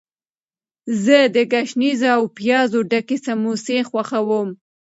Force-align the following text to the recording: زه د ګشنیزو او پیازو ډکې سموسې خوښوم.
زه 1.03 1.17
د 1.35 1.37
ګشنیزو 1.51 2.07
او 2.17 2.23
پیازو 2.37 2.79
ډکې 2.89 3.17
سموسې 3.25 3.77
خوښوم. 3.89 4.49